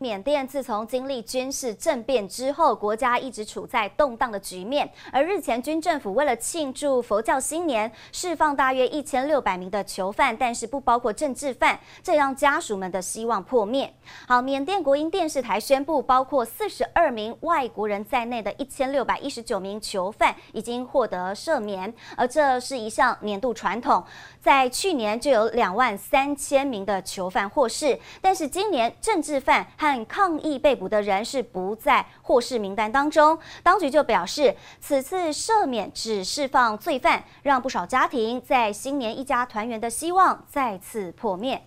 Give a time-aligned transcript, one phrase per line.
[0.00, 4.88] 缅甸自从经历军事政变之后，国家一直处在动荡的局面。
[5.10, 13.92] 而日前，军政府为了庆祝佛教新年，释放大约一千六百名的囚犯，但是不包括政治犯，这让家属们的希望破灭。
[14.28, 24.04] 好，缅甸国营电视台宣布，包括四十二名外国人在内的一千六百一十九名囚犯已经获得赦免，而这是一项年度传统。
[24.40, 33.38] 在去年就有两万三千名的囚犯获释，但是今年政治犯但抗议被捕的人是不在获释名单当中。
[33.62, 41.62] 当局就表示，此次赦免只释放罪犯，让不少家庭在新年一家团圆的希望再次破灭。